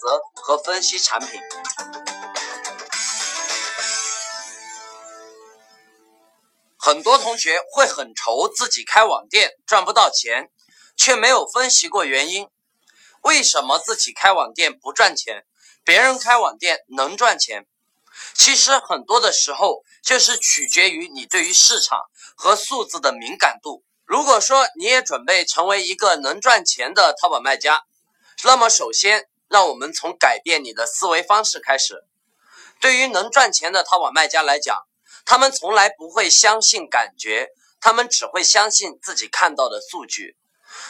[0.00, 1.40] 择和分析产品。
[6.76, 10.50] 很多同学会很愁自己开网店赚不到钱，
[10.96, 12.48] 却没有分析过原因。
[13.22, 15.44] 为什么自己开网店不赚钱，
[15.84, 17.66] 别人开网店能赚钱？
[18.32, 21.98] 其实很多的时候就是取决于你对于市场
[22.34, 23.84] 和数字的敏感度。
[24.06, 27.84] 如果说你也准备成为一个能赚钱的淘宝卖家，
[28.44, 32.04] 那么首先让我们从改变你的思维方式开始。
[32.80, 34.86] 对于能赚钱的淘宝卖家来讲，
[35.24, 37.48] 他们从来不会相信感觉，
[37.80, 40.36] 他们只会相信自己看到的数据。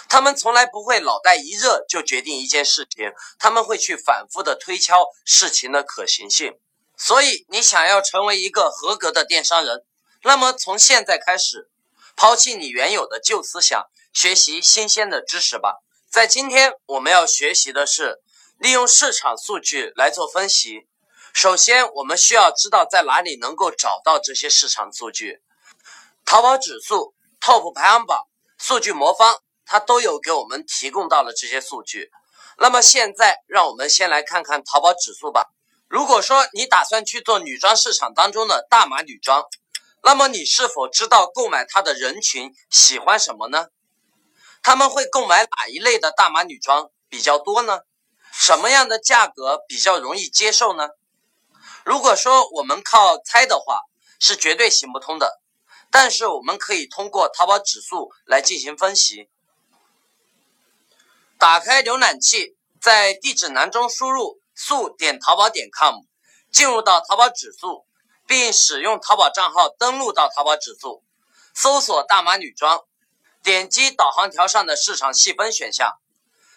[0.09, 6.59] 他们从来不会脑袋一热就决定一件事情，他们会去反复的推敲事情的可行性。
[6.97, 9.85] 所以，你想要成为一个合格的电商人，
[10.25, 11.71] 那么从现在开始，
[12.16, 15.79] 抛弃你原有的旧思想，学习新鲜的知识吧。
[16.11, 18.21] 在今天，我们要学习的是
[18.59, 20.89] 利用市场数据来做分析。
[21.33, 25.41] 首先，我们需要知道在哪里能够找到这些市场数据。
[26.24, 28.27] 淘宝指数、Top 排行榜、
[28.59, 32.10] 数据魔方，它都有给我们提供到了这些数据。
[32.57, 35.52] 那么现在，让我们先来看看淘宝指数吧。
[35.87, 39.45] 如果说你打算去做女装市场当中的大码女装，
[40.02, 43.69] 那么你是否知道购买它的人群喜欢什么呢？
[44.60, 47.79] 他们会购买哪一类的大码女装比较多呢？
[48.49, 50.88] 什么样的价格比较容易接受呢？
[51.85, 53.82] 如果说我们靠猜的话，
[54.18, 55.38] 是绝对行不通的。
[55.91, 59.29] 但是我们可以通过淘宝指数来进行分析。
[61.37, 66.06] 打开浏览器，在地址栏中输入“速点淘宝点 com”，
[66.50, 67.84] 进入到淘宝指数，
[68.26, 71.04] 并使用淘宝账号登录到淘宝指数，
[71.53, 72.87] 搜索大码女装，
[73.43, 75.99] 点击导航条上的市场细分选项，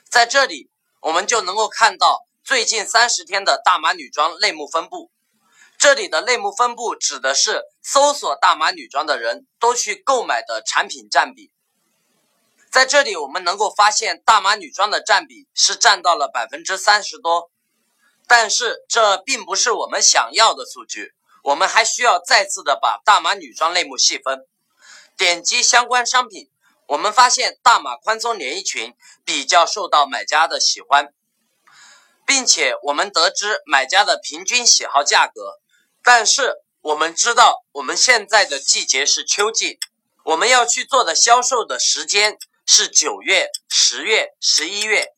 [0.07, 0.70] 在这里
[1.01, 5.11] 我们就能够看到最近三十天的大码女装类目分布。
[5.77, 11.51] 这里的类目分布指的是搜索大码女装的人都去购买的产品占比。
[12.69, 17.49] 在这里，我们能够发现大码女装的占比是占到了百分之三十多，
[18.27, 21.13] 但是这并不是我们想要的数据。
[21.41, 24.45] 我们还需要再次的把大码女装类目细分，
[25.17, 26.51] 点击相关商品，
[26.87, 28.93] 我们发现大码宽松连衣裙
[29.23, 31.13] 比较受到买家的喜欢，
[32.25, 35.59] 并且我们得知买家的平均喜好价格。
[36.03, 39.79] 但是我们知道，我们现在的季节是秋季，
[40.25, 45.13] 我们要去做的销售的时间是九月、十月、十一月，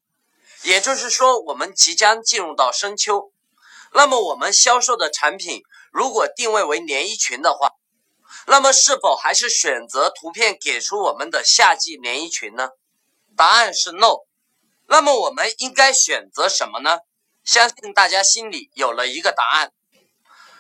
[0.63, 3.31] 也就是说，我们即将进入到深秋。
[3.93, 7.71] 那么，我们销售的产品如果定位为连衣裙的话，
[8.45, 12.69] 那么是否还是选择图片给出我们的夏季连衣裙呢？
[13.35, 14.25] 答案是 no。
[14.87, 16.99] 那么，我们应该选择什么呢？
[17.43, 19.71] 相信大家心里有了一个答案。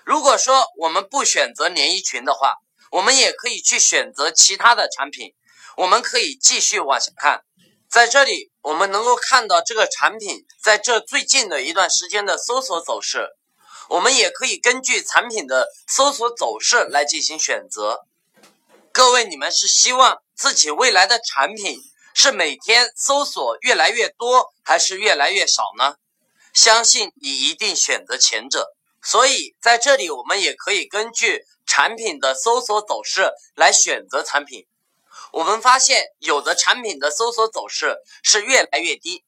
[0.03, 2.55] 如果说我们不选择连衣裙的话，
[2.91, 5.33] 我们也可以去选择其他的产品。
[5.77, 7.43] 我们可以继续往下看，
[7.89, 13.29] 在这里我们能够看到这个产品在这最近的一段时间的搜索走势。
[13.89, 18.01] 我们也可以根据产品的搜索走势来进行选择。
[18.91, 21.79] 各位，你们是希望自己未来的产品
[22.13, 25.95] 是每天搜索越来越多，还是越来越少呢？
[26.53, 28.73] 相信你一定选择前者。
[29.01, 34.65] 所以在这里，我们也可以根据产品的搜索走势来选择产品。
[35.33, 39.23] 我们发现，有的产品的搜索走势是越来越低，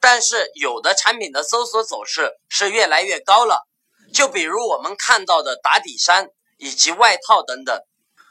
[0.00, 3.67] 但是有的产品的搜索走势是越来越高了。
[4.12, 7.80] 就比如我们看到的打底衫以及外套等等。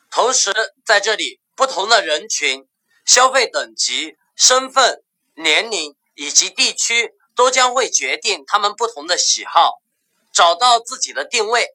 [0.09, 0.53] 同时，
[0.85, 2.67] 在这里，不同的人群、
[3.05, 5.03] 消费等级、身份、
[5.35, 9.81] 年龄以及地区都将会决定他们不同的喜好。
[10.33, 11.67] 找到自己的定位，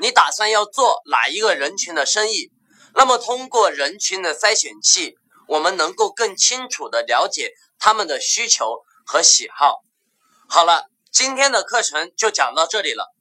[0.00, 2.52] 你打算要做哪一个人群的生意？
[2.94, 5.16] 那么通过人群的筛选器，
[5.48, 9.82] 我们能够更清楚的了解他们的需求和喜好。
[10.48, 13.13] 好了，今天的课程就讲到这里了。